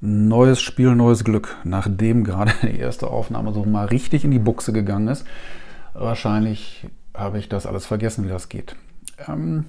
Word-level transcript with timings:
Neues 0.00 0.60
Spiel, 0.60 0.94
neues 0.94 1.24
Glück. 1.24 1.56
Nachdem 1.64 2.22
gerade 2.22 2.52
die 2.62 2.78
erste 2.78 3.08
Aufnahme 3.08 3.52
so 3.52 3.64
mal 3.64 3.86
richtig 3.86 4.24
in 4.24 4.30
die 4.30 4.38
Buchse 4.38 4.72
gegangen 4.72 5.08
ist, 5.08 5.26
wahrscheinlich 5.92 6.86
habe 7.14 7.38
ich 7.38 7.48
das 7.48 7.66
alles 7.66 7.84
vergessen, 7.84 8.24
wie 8.24 8.28
das 8.28 8.48
geht. 8.48 8.76
Ähm, 9.26 9.64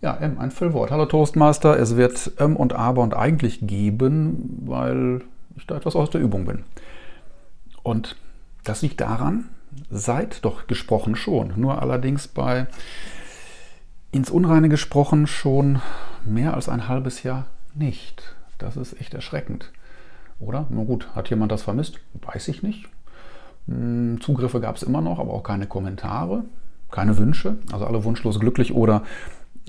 ja, 0.00 0.16
M, 0.16 0.40
ein 0.40 0.50
Füllwort. 0.50 0.90
Hallo 0.90 1.06
Toastmaster, 1.06 1.78
es 1.78 1.96
wird 1.96 2.32
M 2.38 2.56
und 2.56 2.72
Aber 2.72 3.02
und 3.02 3.14
eigentlich 3.14 3.60
geben, 3.64 4.58
weil 4.66 5.22
ich 5.56 5.68
da 5.68 5.76
etwas 5.76 5.94
aus 5.94 6.10
der 6.10 6.20
Übung 6.20 6.44
bin. 6.44 6.64
Und 7.84 8.16
das 8.64 8.82
liegt 8.82 9.00
daran, 9.00 9.50
seid 9.88 10.44
doch 10.44 10.66
gesprochen 10.66 11.14
schon, 11.14 11.52
nur 11.56 11.80
allerdings 11.80 12.26
bei 12.26 12.66
ins 14.10 14.30
Unreine 14.30 14.68
gesprochen 14.68 15.28
schon 15.28 15.80
mehr 16.24 16.54
als 16.54 16.68
ein 16.68 16.88
halbes 16.88 17.22
Jahr 17.22 17.46
nicht. 17.74 18.34
Das 18.62 18.76
ist 18.76 19.00
echt 19.00 19.12
erschreckend. 19.12 19.72
Oder? 20.38 20.66
Na 20.70 20.84
gut, 20.84 21.08
hat 21.14 21.30
jemand 21.30 21.52
das 21.52 21.62
vermisst? 21.62 21.98
Weiß 22.14 22.48
ich 22.48 22.62
nicht. 22.62 22.88
Hm, 23.66 24.20
Zugriffe 24.20 24.60
gab 24.60 24.76
es 24.76 24.82
immer 24.82 25.00
noch, 25.00 25.18
aber 25.18 25.32
auch 25.32 25.42
keine 25.42 25.66
Kommentare, 25.66 26.44
keine 26.90 27.18
Wünsche. 27.18 27.56
Also 27.72 27.86
alle 27.86 28.04
wunschlos 28.04 28.40
glücklich. 28.40 28.72
Oder 28.72 29.02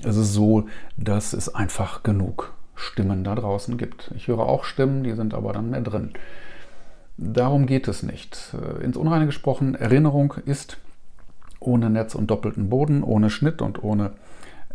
es 0.02 0.16
ist 0.16 0.32
so, 0.32 0.66
dass 0.96 1.32
es 1.32 1.54
einfach 1.54 2.02
genug 2.02 2.54
Stimmen 2.76 3.24
da 3.24 3.34
draußen 3.34 3.76
gibt. 3.76 4.10
Ich 4.16 4.28
höre 4.28 4.40
auch 4.40 4.64
Stimmen, 4.64 5.04
die 5.04 5.12
sind 5.12 5.34
aber 5.34 5.52
dann 5.52 5.70
mehr 5.70 5.80
drin. 5.80 6.12
Darum 7.16 7.66
geht 7.66 7.86
es 7.88 8.02
nicht. 8.02 8.54
Äh, 8.54 8.84
ins 8.84 8.96
Unreine 8.96 9.26
gesprochen, 9.26 9.74
Erinnerung 9.74 10.34
ist 10.46 10.78
ohne 11.60 11.90
Netz 11.90 12.14
und 12.14 12.30
doppelten 12.30 12.68
Boden, 12.68 13.02
ohne 13.02 13.30
Schnitt 13.30 13.62
und 13.62 13.82
ohne 13.82 14.12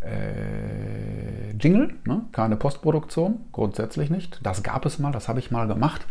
äh, 0.00 0.99
Jingle, 1.60 1.94
ne? 2.04 2.22
keine 2.32 2.56
Postproduktion, 2.56 3.40
grundsätzlich 3.52 4.10
nicht. 4.10 4.40
Das 4.42 4.62
gab 4.62 4.86
es 4.86 4.98
mal, 4.98 5.12
das 5.12 5.28
habe 5.28 5.38
ich 5.38 5.50
mal 5.50 5.66
gemacht. 5.66 6.06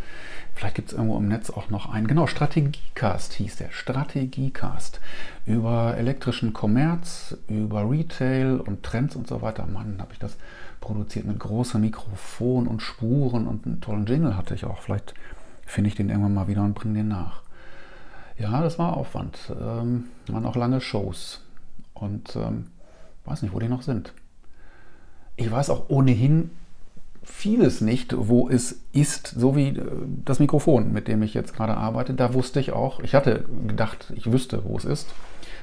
Vielleicht 0.56 0.76
gibt 0.76 0.90
es 0.90 0.94
irgendwo 0.94 1.18
im 1.18 1.28
Netz 1.28 1.50
auch 1.50 1.70
noch 1.70 1.92
einen, 1.92 2.08
genau, 2.08 2.28
Strategiecast 2.28 3.34
hieß 3.34 3.58
der, 3.58 3.72
Strategiecast. 3.72 5.00
Über 5.46 5.96
elektrischen 5.98 6.54
Kommerz, 6.54 7.38
über 7.48 7.90
Retail 7.90 8.60
und 8.60 8.84
Trends 8.84 9.16
und 9.16 9.28
so 9.28 9.42
weiter. 9.42 9.66
Mann, 9.66 9.98
habe 10.00 10.14
ich 10.14 10.20
das 10.20 10.38
produziert 10.82 11.26
mit 11.26 11.40
großem 11.40 11.82
Mikrofon 11.82 12.68
und 12.68 12.82
Spuren 12.82 13.48
und 13.48 13.66
einen 13.66 13.82
tollen 13.82 14.06
Jingle 14.06 14.38
hatte 14.38 14.54
ich 14.54 14.66
auch. 14.66 14.82
Vielleicht 14.82 15.14
finde 15.66 15.90
ich 15.90 15.96
den 15.96 16.10
irgendwann 16.10 16.34
mal 16.34 16.48
wieder 16.48 16.64
und 16.64 16.74
bringe 16.74 16.96
den 16.96 17.08
nach. 17.08 17.42
Ja, 18.38 18.62
das 18.62 18.80
war 18.80 18.96
Aufwand. 18.96 19.38
Ähm, 19.60 20.06
waren 20.28 20.46
auch 20.46 20.56
lange 20.56 20.82
Shows. 20.82 21.42
Und 21.94 22.36
ähm, 22.36 22.68
weiß 23.26 23.42
nicht, 23.42 23.54
wo 23.54 23.60
die 23.60 23.68
noch 23.68 23.82
sind. 23.82 24.14
Ich 25.40 25.50
weiß 25.50 25.70
auch 25.70 25.86
ohnehin 25.88 26.52
vieles 27.24 27.80
nicht, 27.80 28.14
wo 28.18 28.50
es 28.50 28.82
ist, 28.92 29.28
so 29.28 29.56
wie 29.56 29.70
äh, 29.70 29.86
das 30.26 30.40
Mikrofon, 30.40 30.92
mit 30.92 31.08
dem 31.08 31.24
ich 31.24 31.34
jetzt 31.34 31.56
gerade 31.56 31.78
arbeite. 31.78 32.14
Da 32.14 32.34
wusste 32.34 32.60
ich 32.60 32.74
auch, 32.74 33.00
ich 33.00 33.16
hatte 33.16 33.46
gedacht, 33.66 34.12
ich 34.16 34.32
wüsste, 34.32 34.66
wo 34.66 34.78
es 34.78 34.84
ist, 34.84 35.08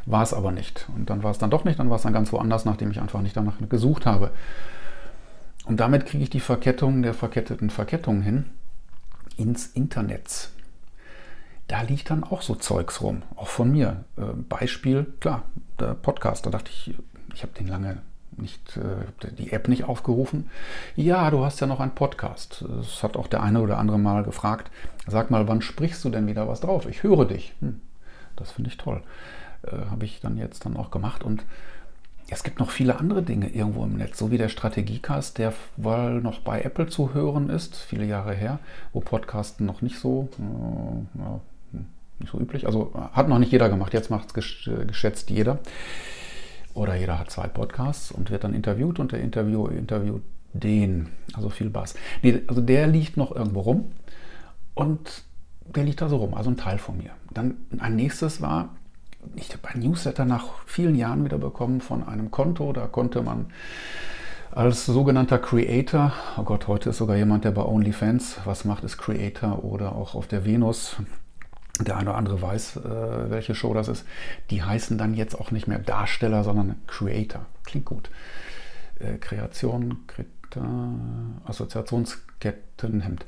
war 0.07 0.23
es 0.23 0.33
aber 0.33 0.51
nicht. 0.51 0.89
Und 0.97 1.11
dann 1.11 1.23
war 1.23 1.31
es 1.31 1.39
dann 1.39 1.51
doch 1.51 1.65
nicht, 1.65 1.79
dann 1.79 1.91
war 1.91 1.97
es 1.97 2.03
dann 2.03 2.15
ganz 2.15 2.33
woanders, 2.33 2.65
nachdem 2.65 2.91
ich 2.91 3.01
einfach 3.01 3.21
nicht 3.21 3.37
danach 3.37 3.57
gesucht 3.69 4.07
habe. 4.07 4.31
Und 5.67 5.79
damit 5.79 6.07
kriege 6.07 6.23
ich 6.23 6.31
die 6.31 6.41
Verkettung 6.41 7.03
der 7.03 7.13
verketteten 7.13 7.69
Verkettung 7.69 8.23
hin 8.23 8.47
ins 9.37 9.67
Internet. 9.67 10.49
Da 11.69 11.83
liegt 11.83 12.09
dann 12.09 12.25
auch 12.25 12.41
so 12.41 12.55
Zeugs 12.55 13.03
rum, 13.03 13.23
auch 13.35 13.49
von 13.49 13.71
mir. 13.73 14.05
Äh, 14.17 14.23
Beispiel, 14.49 15.13
klar, 15.21 15.43
der 15.79 15.93
Podcast, 15.93 16.47
da 16.47 16.51
dachte 16.51 16.71
ich, 16.71 16.95
ich 17.35 17.43
habe 17.43 17.53
den 17.53 17.67
lange 17.67 18.01
nicht, 18.39 18.77
äh, 18.77 19.33
die 19.33 19.53
App 19.53 19.69
nicht 19.69 19.85
aufgerufen. 19.85 20.51
Ja, 20.95 21.31
du 21.31 21.45
hast 21.45 21.61
ja 21.61 21.67
noch 21.67 21.81
einen 21.81 21.95
Podcast. 21.95 22.65
Das 22.69 23.03
hat 23.03 23.17
auch 23.17 23.27
der 23.27 23.43
eine 23.43 23.61
oder 23.61 23.79
andere 23.79 23.99
mal 23.99 24.23
gefragt. 24.23 24.71
Sag 25.07 25.31
mal, 25.31 25.49
wann 25.49 25.63
sprichst 25.63 26.05
du 26.05 26.11
denn 26.11 26.27
wieder 26.27 26.49
was 26.49 26.61
drauf? 26.61 26.87
Ich 26.87 27.03
höre 27.03 27.25
dich. 27.25 27.55
Hm, 27.61 27.81
das 28.37 28.53
finde 28.53 28.71
ich 28.71 28.77
toll. 28.77 29.03
Äh, 29.63 29.91
habe 29.91 30.05
ich 30.05 30.21
dann 30.21 30.37
jetzt 30.37 30.65
dann 30.65 30.77
auch 30.77 30.91
gemacht. 30.91 31.25
Und 31.25 31.45
es 32.29 32.43
gibt 32.43 32.59
noch 32.59 32.71
viele 32.71 32.99
andere 32.99 33.23
Dinge 33.23 33.49
irgendwo 33.49 33.85
im 33.85 33.97
Netz, 33.97 34.19
so 34.19 34.31
wie 34.31 34.39
der 34.39 34.49
Strategiecast, 34.49 35.39
der 35.39 35.53
wohl 35.77 36.21
noch 36.21 36.41
bei 36.41 36.61
Apple 36.63 36.89
zu 36.89 37.15
hören 37.15 37.51
ist, 37.51 37.77
viele 37.77 38.05
Jahre 38.05 38.35
her, 38.35 38.59
wo 38.93 39.01
Podcasten 39.01 39.65
noch 39.65 39.81
nicht 39.81 39.99
so, 39.99 40.29
äh, 40.39 41.77
hm, 41.77 41.87
nicht 42.19 42.33
so 42.33 42.41
üblich. 42.41 42.67
Also 42.67 42.93
hat 43.13 43.29
noch 43.29 43.39
nicht 43.39 43.53
jeder 43.53 43.69
gemacht, 43.69 43.93
jetzt 43.93 44.11
macht 44.11 44.37
es 44.37 44.65
geschätzt 44.89 45.31
jeder. 45.31 45.61
Oder 46.77 46.95
jeder 46.95 47.19
hat 47.19 47.31
zwei 47.31 47.49
Podcasts 47.49 48.13
und 48.13 48.31
wird 48.31 48.45
dann 48.45 48.53
interviewt 48.53 48.99
und 48.99 49.13
der 49.13 49.21
Interviewer 49.21 49.73
interviewt 49.73 50.23
den. 50.53 51.09
Also 51.33 51.49
viel 51.49 51.71
Bass. 51.71 51.95
Nee, 52.23 52.43
also 52.49 52.61
der 52.61 52.87
liegt 52.87 53.17
noch 53.17 53.35
irgendwo 53.35 53.61
rum 53.61 53.93
und 54.75 55.25
der 55.75 55.85
liegt 55.85 56.03
da 56.03 56.11
so 56.11 56.19
rum, 56.19 56.35
also 56.35 56.51
ein 56.51 56.59
Teil 56.59 56.77
von 56.77 56.99
mir. 56.99 57.11
Dann 57.33 57.57
ein 57.79 57.97
nächstes 57.97 58.43
war, 58.43 58.77
ich 59.37 59.51
habe 59.53 59.67
ein 59.69 59.81
Newsletter 59.81 60.27
nach 60.27 60.67
vielen 60.67 60.95
Jahren 60.95 61.25
wieder 61.25 61.39
bekommen 61.39 61.81
von 61.81 62.07
einem 62.07 62.31
Konto. 62.31 62.75
Da 62.75 62.87
konnte 62.87 63.23
man 63.23 63.47
als 64.51 64.85
sogenannter 64.85 65.39
Creator, 65.39 66.13
oh 66.37 66.43
Gott, 66.43 66.69
heute 66.69 66.91
ist 66.91 66.99
sogar 66.99 67.17
jemand, 67.17 67.45
der 67.47 67.53
bei 67.53 67.65
OnlyFans 67.65 68.41
was 68.45 68.67
macht, 68.67 68.85
ist 68.85 68.99
Creator 68.99 69.65
oder 69.65 69.93
auch 69.93 70.15
auf 70.15 70.27
der 70.27 70.45
Venus 70.45 70.97
der 71.85 71.97
eine 71.97 72.11
oder 72.11 72.19
andere 72.19 72.41
weiß, 72.41 72.77
äh, 72.77 73.31
welche 73.31 73.55
Show 73.55 73.75
das 73.75 73.89
ist, 73.89 74.05
die 74.51 74.63
heißen 74.63 74.99
dann 74.99 75.15
jetzt 75.15 75.35
auch 75.35 75.51
nicht 75.51 75.67
mehr 75.67 75.79
Darsteller, 75.79 76.45
sondern 76.45 76.77
Creator. 76.87 77.47
Klingt 77.65 77.87
gut. 77.87 78.11
Äh, 78.99 79.19
Kreation, 79.19 79.99
Krita, 80.07 80.65
Assoziationskettenhemd. 81.45 83.27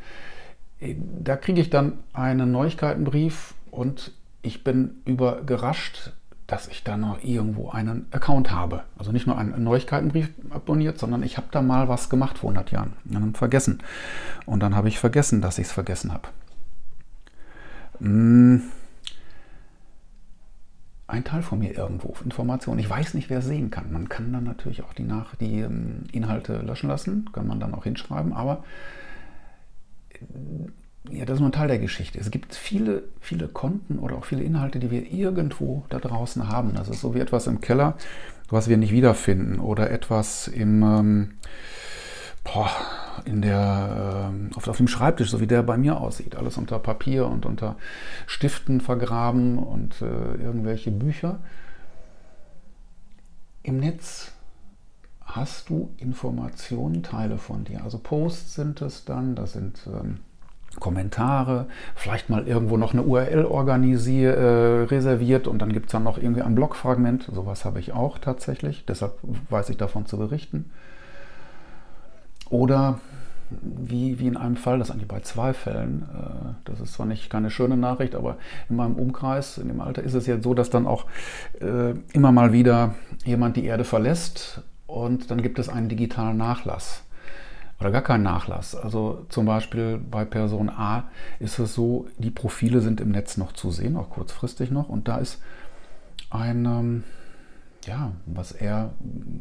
Äh, 0.81 0.97
da 1.21 1.37
kriege 1.37 1.61
ich 1.61 1.71
dann 1.71 1.99
einen 2.13 2.51
Neuigkeitenbrief 2.53 3.55
und 3.71 4.13
ich 4.43 4.65
bin 4.65 5.03
überrascht, 5.05 6.13
dass 6.47 6.67
ich 6.67 6.83
da 6.83 6.97
noch 6.97 7.23
irgendwo 7.23 7.69
einen 7.69 8.07
Account 8.11 8.51
habe. 8.51 8.83
Also 8.97 9.13
nicht 9.13 9.27
nur 9.27 9.37
einen 9.37 9.63
Neuigkeitenbrief 9.63 10.31
abonniert, 10.49 10.99
sondern 10.99 11.23
ich 11.23 11.37
habe 11.37 11.49
da 11.51 11.61
mal 11.61 11.89
was 11.89 12.09
gemacht 12.09 12.39
vor 12.39 12.51
100 12.51 12.73
Jahren 12.73 12.95
und 13.05 13.15
dann 13.15 13.35
vergessen. 13.35 13.83
Und 14.47 14.61
dann 14.61 14.75
habe 14.75 14.89
ich 14.89 14.99
vergessen, 14.99 15.43
dass 15.43 15.59
ich 15.59 15.67
es 15.67 15.73
vergessen 15.73 16.13
habe. 16.13 16.29
Hm. 18.01 18.63
ein 21.07 21.25
Teil 21.25 21.43
von 21.43 21.59
mir 21.59 21.77
irgendwo, 21.77 22.15
Informationen. 22.23 22.79
Ich 22.79 22.91
weiß 22.91 23.15
nicht, 23.15 23.31
wer 23.31 23.41
sehen 23.41 23.71
kann. 23.71 23.93
Man 23.93 24.09
kann 24.09 24.33
dann 24.33 24.45
natürlich 24.45 24.83
auch 24.83 24.93
die, 24.93 25.05
nach, 25.05 25.35
die 25.37 25.61
ähm, 25.61 26.05
Inhalte 26.13 26.59
löschen 26.59 26.89
lassen, 26.89 27.31
kann 27.33 27.47
man 27.47 27.61
dann 27.61 27.75
auch 27.75 27.85
hinschreiben, 27.85 28.33
aber 28.35 28.63
äh, 30.11 30.69
ja, 31.11 31.25
das 31.25 31.37
ist 31.37 31.41
nur 31.41 31.49
ein 31.49 31.53
Teil 31.53 31.69
der 31.69 31.79
Geschichte. 31.79 32.19
Es 32.19 32.31
gibt 32.31 32.55
viele, 32.55 33.05
viele 33.21 33.49
Konten 33.49 33.99
oder 33.99 34.17
auch 34.17 34.27
viele 34.27 34.43
Inhalte, 34.43 34.79
die 34.79 34.91
wir 34.91 35.11
irgendwo 35.11 35.85
da 35.89 35.99
draußen 35.99 36.49
haben. 36.49 36.75
Das 36.75 36.89
ist 36.89 37.01
so 37.01 37.15
wie 37.15 37.21
etwas 37.21 37.47
im 37.47 37.63
Keller, 37.63 37.97
was 38.51 38.69
wir 38.69 38.77
nicht 38.77 38.93
wiederfinden 38.93 39.59
oder 39.61 39.91
etwas 39.91 40.49
im, 40.49 40.83
ähm, 40.83 41.31
boah, 42.45 42.71
in 43.25 43.43
der, 43.43 44.31
äh, 44.33 44.57
auf, 44.57 44.69
auf 44.69 44.77
dem 44.77 44.89
Schreibtisch, 44.89 45.31
so 45.31 45.41
wie 45.41 45.47
der 45.47 45.63
bei 45.63 45.77
mir 45.77 46.01
aussieht. 46.01 46.37
Alles 46.37 46.57
unter 46.57 46.79
Papier 46.79 47.27
und 47.27 47.47
unter 47.47 47.77
Stiften 48.27 48.81
vergraben 48.81 49.59
und 49.59 50.01
äh, 50.03 50.43
irgendwelche 50.43 50.91
Bücher. 50.91 51.39
Im 53.63 53.79
Netz 53.79 54.33
hast 55.25 55.69
du 55.69 55.91
Informationen, 55.99 57.03
Teile 57.03 57.39
von 57.39 57.65
dir. 57.65 57.85
Also 57.85 57.99
Posts 57.99 58.55
sind 58.55 58.83
es 58.83 59.05
dann, 59.05 59.35
das 59.35 59.53
sind 59.53 59.81
ähm, 59.87 60.19
Kommentare, 60.81 61.67
vielleicht 61.95 62.31
mal 62.31 62.47
irgendwo 62.47 62.77
noch 62.77 62.93
eine 62.93 63.03
URL 63.03 63.45
äh, 63.45 64.85
reserviert 64.85 65.47
und 65.47 65.61
dann 65.61 65.73
gibt 65.73 65.87
es 65.87 65.93
dann 65.93 66.05
noch 66.05 66.19
irgendwie 66.19 66.43
ein 66.43 66.55
Blogfragment. 66.55 67.29
Sowas 67.33 67.65
habe 67.65 67.81
ich 67.81 67.93
auch 67.93 68.19
tatsächlich, 68.19 68.85
deshalb 68.87 69.19
weiß 69.51 69.71
ich 69.71 69.77
davon 69.77 70.07
zu 70.07 70.19
berichten. 70.19 70.71
Oder 72.51 72.99
wie, 73.51 74.19
wie 74.19 74.27
in 74.27 74.37
einem 74.37 74.57
Fall, 74.57 74.79
das 74.79 74.91
eigentlich 74.91 75.09
bei 75.09 75.21
zwei 75.21 75.53
Fällen, 75.53 76.03
äh, 76.15 76.55
das 76.65 76.81
ist 76.81 76.95
zwar 76.95 77.07
nicht 77.07 77.31
keine 77.31 77.51
schöne 77.51 77.77
Nachricht, 77.77 78.15
aber 78.15 78.37
in 78.69 78.77
meinem 78.77 78.97
Umkreis, 78.97 79.59
in 79.59 79.69
dem 79.69 79.81
Alter 79.81 80.03
ist 80.03 80.15
es 80.15 80.27
jetzt 80.27 80.45
so, 80.45 80.55
dass 80.55 80.71
dann 80.71 80.87
auch 80.87 81.07
äh, 81.61 81.95
immer 82.13 82.33
mal 82.33 82.53
wieder 82.53 82.95
jemand 83.25 83.57
die 83.57 83.65
Erde 83.65 83.85
verlässt 83.85 84.63
und 84.87 85.31
dann 85.31 85.43
gibt 85.43 85.59
es 85.59 85.69
einen 85.69 85.89
digitalen 85.89 86.37
Nachlass 86.37 87.05
oder 87.81 87.91
gar 87.91 88.03
keinen 88.03 88.25
Nachlass. 88.25 88.75
Also 88.75 89.25
zum 89.29 89.47
Beispiel 89.47 89.99
bei 89.99 90.25
Person 90.25 90.69
A 90.69 91.05
ist 91.39 91.59
es 91.59 91.75
so, 91.75 92.07
die 92.19 92.31
Profile 92.31 92.81
sind 92.81 93.01
im 93.01 93.11
Netz 93.11 93.37
noch 93.37 93.53
zu 93.53 93.71
sehen, 93.71 93.97
auch 93.97 94.11
kurzfristig 94.11 94.71
noch 94.71 94.89
und 94.89 95.09
da 95.09 95.19
ist 95.19 95.41
ein... 96.31 96.65
Ähm, 96.67 97.05
ja, 97.89 98.13
was 98.27 98.53
er 98.53 98.91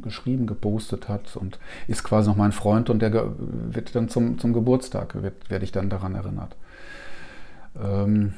geschrieben, 0.01 0.47
gepostet 0.47 1.09
hat 1.09 1.35
und 1.35 1.59
ist 1.87 2.03
quasi 2.03 2.29
noch 2.29 2.37
mein 2.37 2.51
Freund 2.51 2.89
und 2.89 3.01
der 3.01 3.11
wird 3.37 3.95
dann 3.95 4.09
zum, 4.09 4.39
zum 4.39 4.53
Geburtstag, 4.53 5.21
wird, 5.21 5.49
werde 5.49 5.65
ich 5.65 5.71
dann 5.71 5.89
daran 5.89 6.15
erinnert. 6.15 6.55
Ähm, 7.81 8.33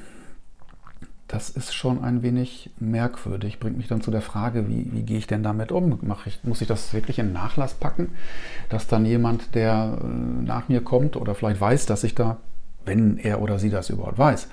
das 1.29 1.51
ist 1.51 1.75
schon 1.75 2.03
ein 2.03 2.23
wenig 2.23 2.71
merkwürdig. 2.79 3.59
Bringt 3.59 3.77
mich 3.77 3.87
dann 3.87 4.01
zu 4.01 4.09
der 4.09 4.23
Frage, 4.23 4.67
wie, 4.67 4.91
wie 4.91 5.03
gehe 5.03 5.19
ich 5.19 5.27
denn 5.27 5.43
damit 5.43 5.71
um? 5.71 5.99
Ich, 6.25 6.43
muss 6.43 6.61
ich 6.61 6.67
das 6.67 6.91
wirklich 6.91 7.19
in 7.19 7.31
Nachlass 7.33 7.75
packen, 7.75 8.09
dass 8.69 8.87
dann 8.87 9.05
jemand, 9.05 9.53
der 9.53 9.99
äh, 10.01 10.07
nach 10.07 10.69
mir 10.69 10.83
kommt 10.83 11.15
oder 11.15 11.35
vielleicht 11.35 11.61
weiß, 11.61 11.85
dass 11.85 12.03
ich 12.03 12.15
da, 12.15 12.37
wenn 12.85 13.17
er 13.17 13.41
oder 13.41 13.59
sie 13.59 13.69
das 13.69 13.89
überhaupt 13.89 14.17
weiß, 14.17 14.47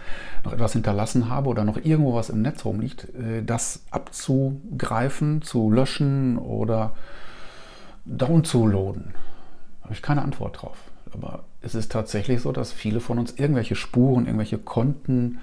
noch 0.44 0.52
etwas 0.52 0.73
hinterlassen 0.73 1.28
habe 1.28 1.49
oder 1.49 1.64
noch 1.64 1.78
irgendwo 1.78 2.14
was 2.14 2.31
im 2.31 2.43
Netz 2.43 2.64
rumliegt, 2.64 3.08
äh, 3.14 3.43
das 3.43 3.84
abzugreifen, 3.90 5.43
zu 5.43 5.70
löschen 5.70 6.38
oder 6.38 6.93
down 8.05 8.44
zu 8.44 8.67
loaden? 8.67 9.14
Da 9.81 9.84
habe 9.84 9.94
ich 9.94 10.02
keine 10.02 10.23
Antwort 10.23 10.62
drauf. 10.62 10.76
Aber 11.12 11.44
es 11.62 11.75
ist 11.75 11.93
tatsächlich 11.93 12.43
so, 12.43 12.52
dass 12.52 12.73
viele 12.73 13.00
von 13.00 13.19
uns 13.19 13.32
irgendwelche 13.32 13.76
Spuren, 13.76 14.26
irgendwelche 14.26 14.58
Konten, 14.58 15.38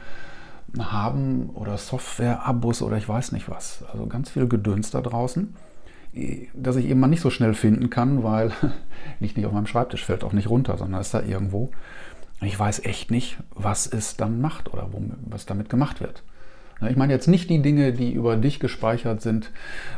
haben 0.79 1.49
oder 1.53 1.77
Software-Abos 1.77 2.81
oder 2.81 2.97
ich 2.97 3.07
weiß 3.07 3.31
nicht 3.31 3.49
was. 3.49 3.83
Also 3.91 4.07
ganz 4.07 4.31
viel 4.31 4.47
Gedöns 4.47 4.91
da 4.91 5.01
draußen, 5.01 5.55
das 6.53 6.75
ich 6.75 6.85
eben 6.85 6.99
mal 6.99 7.07
nicht 7.07 7.21
so 7.21 7.29
schnell 7.29 7.53
finden 7.53 7.89
kann, 7.89 8.23
weil 8.23 8.51
liegt 9.19 9.37
nicht 9.37 9.45
auf 9.45 9.53
meinem 9.53 9.67
Schreibtisch, 9.67 10.05
fällt 10.05 10.23
auch 10.23 10.33
nicht 10.33 10.49
runter, 10.49 10.77
sondern 10.77 11.01
ist 11.01 11.13
da 11.13 11.21
irgendwo. 11.21 11.69
Ich 12.45 12.59
weiß 12.59 12.85
echt 12.85 13.11
nicht, 13.11 13.37
was 13.53 13.87
es 13.87 14.17
dann 14.17 14.41
macht 14.41 14.73
oder 14.73 14.89
was 15.25 15.45
damit 15.45 15.69
gemacht 15.69 16.01
wird. 16.01 16.23
Ich 16.89 16.97
meine 16.97 17.13
jetzt 17.13 17.27
nicht 17.27 17.49
die 17.49 17.61
Dinge, 17.61 17.93
die 17.93 18.11
über 18.11 18.35
dich 18.35 18.59
gespeichert 18.59 19.21
sind 19.21 19.51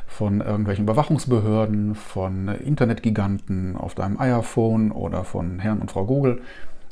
von 0.06 0.42
irgendwelchen 0.42 0.86
Überwachungsbehörden, 0.86 1.95
von 1.95 2.47
Internetgiganten 2.47 3.75
auf 3.75 3.95
deinem 3.95 4.19
iPhone 4.19 4.92
oder 4.92 5.24
von 5.24 5.59
Herrn 5.59 5.80
und 5.80 5.92
Frau 5.92 6.06
Google. 6.06 6.42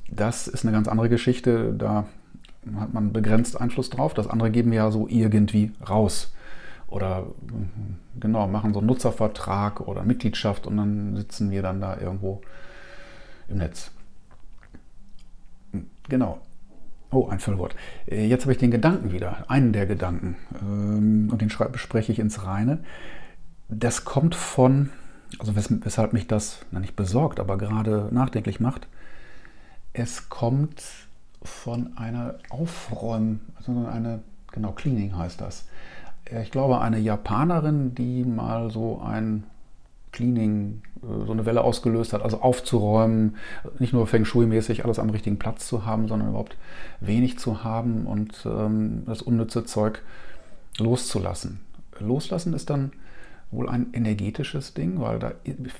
Das 0.09 0.47
ist 0.47 0.65
eine 0.65 0.71
ganz 0.71 0.87
andere 0.87 1.09
Geschichte. 1.09 1.73
Da 1.73 2.05
hat 2.79 2.93
man 2.93 3.13
begrenzt 3.13 3.59
Einfluss 3.59 3.89
drauf. 3.89 4.13
Das 4.13 4.27
andere 4.27 4.51
geben 4.51 4.71
wir 4.71 4.77
ja 4.77 4.91
so 4.91 5.07
irgendwie 5.07 5.71
raus. 5.87 6.33
Oder 6.87 7.27
genau, 8.19 8.47
machen 8.47 8.73
so 8.73 8.79
einen 8.79 8.87
Nutzervertrag 8.87 9.81
oder 9.81 10.03
Mitgliedschaft 10.03 10.67
und 10.67 10.77
dann 10.77 11.15
sitzen 11.15 11.51
wir 11.51 11.61
dann 11.61 11.81
da 11.81 11.97
irgendwo 11.99 12.41
im 13.47 13.57
Netz. 13.57 13.91
Genau. 16.09 16.39
Oh, 17.11 17.27
ein 17.27 17.39
Füllwort. 17.39 17.75
Äh, 18.07 18.25
jetzt 18.25 18.43
habe 18.43 18.53
ich 18.53 18.57
den 18.57 18.71
Gedanken 18.71 19.11
wieder, 19.11 19.45
einen 19.49 19.71
der 19.71 19.85
Gedanken, 19.85 20.35
ähm, 20.61 21.29
und 21.31 21.41
den 21.41 21.49
spreche 21.49 22.11
ich 22.11 22.19
ins 22.19 22.45
Reine. 22.45 22.79
Das 23.69 24.03
kommt 24.03 24.35
von, 24.35 24.89
also 25.39 25.55
weshalb 25.55 26.13
mich 26.13 26.27
das 26.27 26.65
na 26.71 26.79
nicht 26.79 26.95
besorgt, 26.95 27.39
aber 27.39 27.57
gerade 27.57 28.09
nachdenklich 28.11 28.59
macht. 28.59 28.87
Es 29.93 30.29
kommt 30.29 30.83
von 31.43 31.95
einer 31.97 32.35
Aufräum, 32.49 33.41
sondern 33.59 33.87
eine, 33.87 34.19
genau, 34.51 34.71
Cleaning 34.71 35.15
heißt 35.15 35.39
das. 35.39 35.65
Ich 36.41 36.51
glaube, 36.51 36.81
eine 36.81 36.99
Japanerin, 36.99 37.93
die 37.93 38.23
mal 38.23 38.71
so 38.71 39.01
ein 39.01 39.43
Cleaning, 40.11 40.81
äh, 40.92 40.92
so 41.25 41.31
eine 41.31 41.45
Welle 41.45 41.61
ausgelöst 41.61 42.13
hat, 42.13 42.21
also 42.21 42.41
aufzuräumen, 42.41 43.35
nicht 43.79 43.93
nur 43.93 44.07
Feng 44.07 44.25
Shui-mäßig 44.25 44.83
alles 44.83 44.99
am 44.99 45.09
richtigen 45.09 45.37
Platz 45.37 45.67
zu 45.67 45.85
haben, 45.85 46.07
sondern 46.07 46.29
überhaupt 46.29 46.57
wenig 46.99 47.39
zu 47.39 47.63
haben 47.63 48.05
und 48.05 48.45
ähm, 48.45 49.03
das 49.05 49.21
unnütze 49.21 49.65
Zeug 49.65 50.01
loszulassen. 50.79 51.59
Loslassen 51.99 52.53
ist 52.53 52.69
dann 52.69 52.91
wohl 53.51 53.69
ein 53.69 53.87
energetisches 53.93 54.73
Ding, 54.73 54.99
weil 54.99 55.19
da 55.19 55.31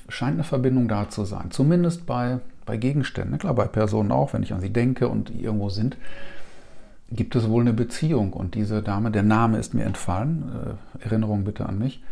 scheint 0.08 0.34
eine 0.34 0.44
Verbindung 0.44 0.88
da 0.88 1.08
zu 1.08 1.24
sein. 1.24 1.50
Zumindest 1.50 2.06
bei, 2.06 2.38
bei 2.66 2.76
Gegenständen. 2.76 3.38
Klar, 3.38 3.54
bei 3.54 3.66
Personen 3.66 4.12
auch, 4.12 4.32
wenn 4.32 4.42
ich 4.42 4.52
an 4.52 4.60
sie 4.60 4.72
denke 4.72 5.08
und 5.08 5.30
die 5.30 5.42
irgendwo 5.42 5.70
sind, 5.70 5.96
gibt 7.10 7.34
es 7.36 7.48
wohl 7.48 7.62
eine 7.62 7.72
Beziehung. 7.72 8.32
Und 8.32 8.54
diese 8.54 8.82
Dame, 8.82 9.10
der 9.10 9.22
Name 9.22 9.58
ist 9.58 9.74
mir 9.74 9.84
entfallen, 9.84 10.78
äh, 11.02 11.04
Erinnerung 11.04 11.44
bitte 11.44 11.66
an 11.66 11.78
mich, 11.78 12.02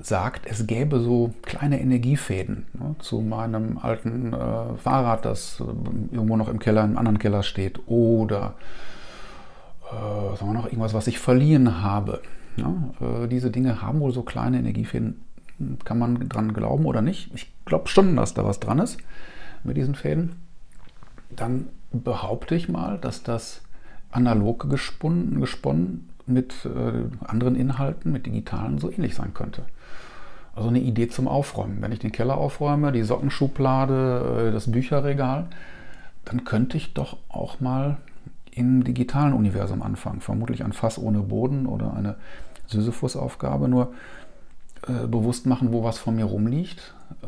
sagt, 0.00 0.46
es 0.46 0.66
gäbe 0.66 1.00
so 1.00 1.32
kleine 1.42 1.80
Energiefäden 1.80 2.66
ne, 2.74 2.96
zu 2.98 3.20
meinem 3.20 3.78
alten 3.78 4.32
äh, 4.32 4.76
Fahrrad, 4.76 5.24
das 5.24 5.60
äh, 5.60 6.14
irgendwo 6.14 6.36
noch 6.36 6.48
im 6.48 6.58
Keller, 6.58 6.84
im 6.84 6.98
anderen 6.98 7.18
Keller 7.18 7.42
steht, 7.42 7.80
oder 7.86 8.54
äh, 9.90 10.36
sagen 10.36 10.52
wir 10.52 10.54
noch 10.54 10.66
irgendwas, 10.66 10.94
was 10.94 11.06
ich 11.06 11.18
verliehen 11.18 11.82
habe. 11.82 12.22
Ja, 12.56 12.74
äh, 13.00 13.28
diese 13.28 13.50
Dinge 13.50 13.82
haben 13.82 14.00
wohl 14.00 14.12
so 14.12 14.22
kleine 14.22 14.58
Energiefäden. 14.58 15.22
Kann 15.84 15.98
man 15.98 16.28
dran 16.28 16.52
glauben 16.52 16.84
oder 16.84 17.00
nicht? 17.00 17.30
Ich 17.34 17.50
glaube 17.64 17.88
schon, 17.88 18.16
dass 18.16 18.34
da 18.34 18.44
was 18.44 18.60
dran 18.60 18.78
ist 18.78 18.98
mit 19.64 19.76
diesen 19.76 19.94
Fäden. 19.94 20.36
Dann 21.30 21.68
behaupte 21.92 22.54
ich 22.54 22.68
mal, 22.68 22.98
dass 22.98 23.22
das 23.22 23.62
analog 24.10 24.68
gesponnen, 24.68 25.40
gesponnen 25.40 26.10
mit 26.26 26.54
äh, 26.64 27.26
anderen 27.26 27.56
Inhalten, 27.56 28.12
mit 28.12 28.26
digitalen 28.26 28.78
so 28.78 28.90
ähnlich 28.90 29.14
sein 29.14 29.34
könnte. 29.34 29.62
Also 30.54 30.68
eine 30.68 30.80
Idee 30.80 31.08
zum 31.08 31.28
Aufräumen. 31.28 31.82
Wenn 31.82 31.92
ich 31.92 31.98
den 31.98 32.12
Keller 32.12 32.38
aufräume, 32.38 32.90
die 32.92 33.02
Sockenschublade, 33.02 34.48
äh, 34.48 34.52
das 34.52 34.70
Bücherregal, 34.70 35.46
dann 36.24 36.44
könnte 36.44 36.76
ich 36.76 36.94
doch 36.94 37.18
auch 37.28 37.60
mal 37.60 37.98
im 38.50 38.82
digitalen 38.84 39.34
Universum 39.34 39.82
anfangen. 39.82 40.20
Vermutlich 40.20 40.64
ein 40.64 40.72
Fass 40.72 40.98
ohne 40.98 41.20
Boden 41.20 41.66
oder 41.66 41.94
eine 41.94 42.16
Sisyphus-Aufgabe. 42.68 43.68
Nur 43.68 43.92
äh, 44.88 45.06
bewusst 45.06 45.46
machen, 45.46 45.72
wo 45.72 45.84
was 45.84 45.98
von 45.98 46.16
mir 46.16 46.24
rumliegt. 46.24 46.94
Äh, 47.22 47.26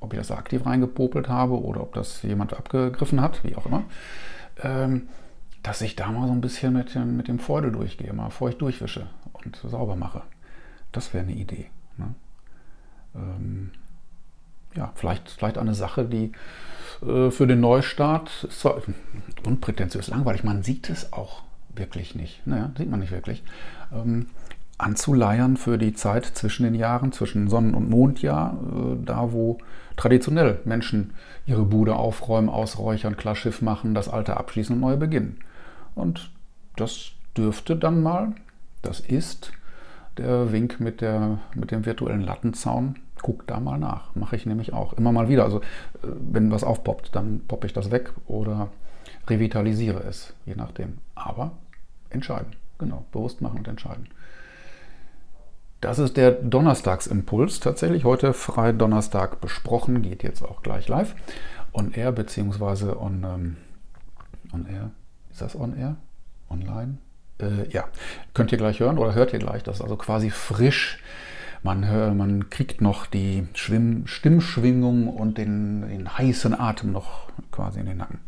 ob 0.00 0.12
ich 0.12 0.18
das 0.18 0.30
aktiv 0.30 0.66
reingepopelt 0.66 1.28
habe 1.28 1.62
oder 1.62 1.82
ob 1.82 1.94
das 1.94 2.22
jemand 2.22 2.52
abgegriffen 2.52 3.20
hat, 3.20 3.44
wie 3.44 3.56
auch 3.56 3.66
immer. 3.66 3.84
Ähm, 4.62 5.02
dass 5.66 5.80
ich 5.80 5.96
da 5.96 6.12
mal 6.12 6.28
so 6.28 6.32
ein 6.32 6.40
bisschen 6.40 6.72
mit 6.74 6.94
dem, 6.94 7.16
mit 7.16 7.26
dem 7.26 7.40
Feudel 7.40 7.72
durchgehe, 7.72 8.12
mal 8.12 8.30
feucht 8.30 8.60
durchwische 8.60 9.08
und 9.32 9.56
sauber 9.56 9.96
mache. 9.96 10.22
Das 10.92 11.12
wäre 11.12 11.24
eine 11.24 11.34
Idee. 11.34 11.66
Ne? 11.96 12.14
Ähm, 13.16 13.72
ja, 14.76 14.92
vielleicht, 14.94 15.28
vielleicht 15.28 15.58
eine 15.58 15.74
Sache, 15.74 16.04
die 16.04 16.30
äh, 17.04 17.32
für 17.32 17.48
den 17.48 17.58
Neustart 17.58 18.44
ist 18.48 18.60
zwar 18.60 18.80
unprätentiös 19.44 20.06
langweilig, 20.06 20.44
man 20.44 20.62
sieht 20.62 20.88
es 20.88 21.12
auch 21.12 21.42
wirklich 21.74 22.14
nicht. 22.14 22.46
Naja, 22.46 22.70
sieht 22.78 22.88
man 22.88 23.00
nicht 23.00 23.10
wirklich. 23.10 23.42
Ähm, 23.92 24.26
anzuleiern 24.78 25.56
für 25.56 25.78
die 25.78 25.94
Zeit 25.94 26.26
zwischen 26.26 26.62
den 26.62 26.76
Jahren, 26.76 27.10
zwischen 27.10 27.48
Sonnen- 27.48 27.74
und 27.74 27.90
Mondjahr, 27.90 28.52
äh, 28.52 29.04
da 29.04 29.32
wo 29.32 29.58
traditionell 29.96 30.60
Menschen 30.64 31.14
ihre 31.44 31.64
Bude 31.64 31.96
aufräumen, 31.96 32.50
ausräuchern, 32.50 33.16
Klarschiff 33.16 33.62
machen, 33.62 33.94
das 33.94 34.08
Alte 34.08 34.36
abschließen 34.36 34.76
und 34.76 34.80
neu 34.80 34.96
beginnen. 34.96 35.40
Und 35.96 36.30
das 36.76 37.10
dürfte 37.36 37.74
dann 37.74 38.02
mal, 38.02 38.34
das 38.82 39.00
ist 39.00 39.50
der 40.16 40.52
Wink 40.52 40.78
mit, 40.78 41.00
der, 41.00 41.40
mit 41.54 41.72
dem 41.72 41.84
virtuellen 41.84 42.22
Lattenzaun 42.22 42.96
guck 43.22 43.46
da 43.46 43.60
mal 43.60 43.78
nach. 43.78 44.14
Mache 44.14 44.36
ich 44.36 44.46
nämlich 44.46 44.72
auch 44.72 44.92
immer 44.92 45.12
mal 45.12 45.28
wieder. 45.28 45.44
Also 45.44 45.58
äh, 45.58 45.62
wenn 46.02 46.50
was 46.50 46.64
aufpoppt, 46.64 47.14
dann 47.14 47.40
poppe 47.48 47.66
ich 47.66 47.72
das 47.72 47.90
weg 47.90 48.12
oder 48.26 48.68
revitalisiere 49.26 50.02
es, 50.04 50.34
je 50.44 50.54
nachdem. 50.54 50.98
Aber 51.14 51.52
entscheiden, 52.10 52.54
genau, 52.78 53.04
bewusst 53.12 53.40
machen 53.40 53.58
und 53.58 53.68
entscheiden. 53.68 54.08
Das 55.80 55.98
ist 55.98 56.16
der 56.16 56.32
Donnerstagsimpuls 56.32 57.60
tatsächlich. 57.60 58.04
Heute 58.04 58.32
frei 58.32 58.72
Donnerstag 58.72 59.40
besprochen, 59.40 60.02
geht 60.02 60.22
jetzt 60.22 60.42
auch 60.42 60.62
gleich 60.62 60.88
live. 60.88 61.14
On 61.72 61.92
Air 61.92 62.12
beziehungsweise 62.12 62.98
on, 63.00 63.24
ähm, 63.24 63.56
on 64.52 64.66
Air. 64.66 64.90
Ist 65.36 65.42
das 65.42 65.54
on 65.54 65.76
Air? 65.76 65.96
Online? 66.48 66.96
Äh, 67.42 67.68
ja, 67.68 67.84
könnt 68.32 68.52
ihr 68.52 68.56
gleich 68.56 68.80
hören 68.80 68.96
oder 68.96 69.14
hört 69.14 69.34
ihr 69.34 69.38
gleich. 69.38 69.62
Das 69.62 69.82
also 69.82 69.94
quasi 69.96 70.30
frisch 70.30 70.98
man, 71.62 71.86
hör, 71.86 72.14
man 72.14 72.48
kriegt 72.48 72.80
noch 72.80 73.04
die 73.04 73.46
Schwimm 73.52 74.06
Stimmschwingung 74.06 75.08
und 75.08 75.36
den, 75.36 75.86
den, 75.90 76.16
heißen 76.16 76.58
Atem 76.58 76.90
noch 76.90 77.28
quasi 77.52 77.80
in 77.80 77.84
den 77.84 77.98
Nacken. 77.98 78.20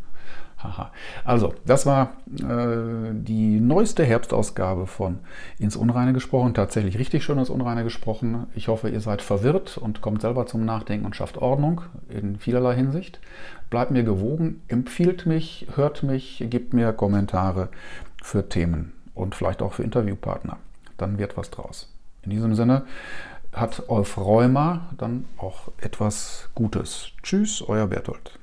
Haha. 0.62 0.91
Also, 1.25 1.55
das 1.65 1.87
war 1.87 2.15
äh, 2.41 3.12
die 3.12 3.61
neueste 3.61 4.05
Herbstausgabe 4.05 4.88
von 4.88 5.21
Ins 5.59 5.77
Unreine 5.77 6.12
gesprochen. 6.12 6.53
Tatsächlich 6.53 6.99
richtig 6.99 7.23
schön 7.23 7.38
ins 7.38 7.49
Unreine 7.49 7.85
gesprochen. 7.85 8.49
Ich 8.57 8.67
hoffe, 8.67 8.88
ihr 8.88 9.00
seid 9.00 9.23
verwirrt 9.23 9.79
und 9.79 10.00
kommt 10.00 10.21
selber 10.21 10.47
zum 10.47 10.65
Nachdenken 10.65 11.07
und 11.07 11.15
schafft 11.15 11.38
Ordnung 11.38 11.83
in 12.09 12.38
vielerlei 12.38 12.75
Hinsicht. 12.75 13.21
Bleibt 13.71 13.93
mir 13.93 14.03
gewogen, 14.03 14.62
empfiehlt 14.67 15.27
mich, 15.27 15.69
hört 15.77 16.03
mich, 16.03 16.45
gebt 16.50 16.73
mir 16.73 16.93
Kommentare 16.93 17.69
für 18.21 18.49
Themen 18.49 18.93
und 19.15 19.37
vielleicht 19.37 19.62
auch 19.62 19.75
für 19.75 19.85
Interviewpartner. 19.85 20.57
Dann 20.97 21.19
wird 21.19 21.37
was 21.37 21.50
draus. 21.50 21.93
In 22.23 22.31
diesem 22.31 22.57
Sinne 22.57 22.83
hat 23.53 23.85
Olf 23.88 24.17
Reumer 24.19 24.88
dann 24.97 25.25
auch 25.37 25.71
etwas 25.81 26.49
Gutes. 26.57 27.12
Tschüss, 27.23 27.62
euer 27.62 27.87
Berthold. 27.87 28.38